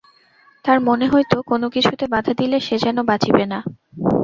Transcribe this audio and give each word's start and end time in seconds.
তাঁর 0.65 0.77
মনে 0.87 1.05
হইত, 1.07 1.33
কোনো 1.49 1.65
কিছুতে 1.75 2.05
বাধা 2.13 2.33
দিলে 2.39 2.57
সে 2.59 2.75
যেন 2.83 2.97
বাঁচিবে 3.09 3.45
না। 3.51 3.59